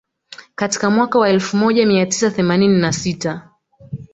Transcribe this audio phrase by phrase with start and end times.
[0.55, 3.49] Katika mwaka wa elfu moja mia tisa themanini na sita